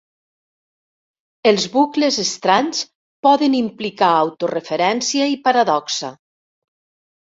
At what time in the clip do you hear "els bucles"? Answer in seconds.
1.51-2.17